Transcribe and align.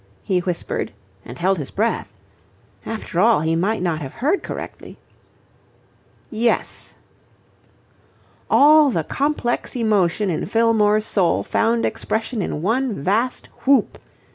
he 0.23 0.39
whispered, 0.39 0.91
and 1.25 1.37
held 1.37 1.59
his 1.59 1.69
breath. 1.69 2.17
After 2.87 3.19
all 3.19 3.41
he 3.41 3.55
might 3.55 3.83
not 3.83 4.01
have 4.01 4.13
heard 4.15 4.41
correctly. 4.41 4.97
"Yes." 6.31 6.95
All 8.49 8.89
the 8.89 9.03
complex 9.03 9.75
emotion 9.75 10.31
in 10.31 10.47
Fillmore's 10.47 11.05
soul 11.05 11.43
found 11.43 11.85
expression 11.85 12.41
in 12.41 12.63
one 12.63 12.95
vast 12.95 13.45
whoop. 13.67 13.99